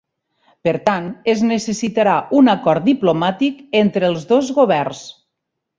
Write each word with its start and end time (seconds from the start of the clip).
Per 0.67 0.71
tant, 0.87 1.09
es 1.33 1.43
necessitarà 1.49 2.15
un 2.41 2.49
acord 2.57 2.87
diplomàtic 2.91 3.63
entre 3.85 4.11
els 4.13 4.29
dos 4.33 4.55
governs. 4.61 5.07